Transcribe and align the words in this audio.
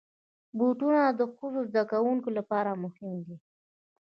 بوټونه 0.57 1.03
د 1.19 1.21
ښوونځي 1.33 1.61
زدهکوونکو 1.69 2.29
لپاره 2.37 2.71
مهم 2.83 3.13
دي. 3.25 3.37